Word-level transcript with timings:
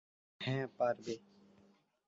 হ্যাঁ, 0.41 0.65
পারবে। 0.77 1.13